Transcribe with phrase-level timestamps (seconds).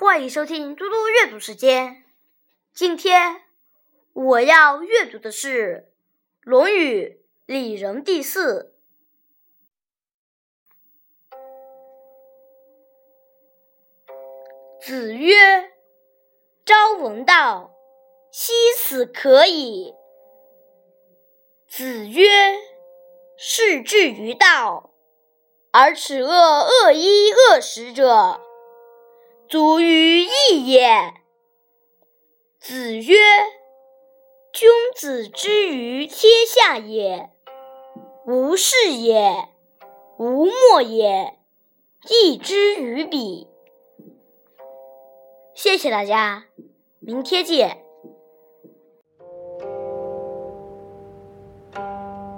[0.00, 2.04] 欢迎收听嘟嘟阅读时间。
[2.72, 3.42] 今天
[4.12, 5.88] 我要阅读的是
[6.48, 7.02] 《论语·
[7.46, 8.76] 里仁》第四。
[14.80, 15.72] 子曰
[16.64, 17.72] ：“朝闻道，
[18.30, 19.96] 夕死可矣。”
[21.66, 22.28] 子曰
[23.36, 24.92] ：“士志于道，
[25.72, 28.40] 而耻恶恶衣恶食者。”
[29.48, 31.14] 足于义也。
[32.60, 33.16] 子曰
[34.52, 37.30] ：“君子之于天下也，
[38.26, 39.48] 无事也，
[40.18, 41.38] 无莫也，
[42.10, 43.48] 义之于彼。”
[45.56, 46.44] 谢谢大家，
[46.98, 47.87] 明天见。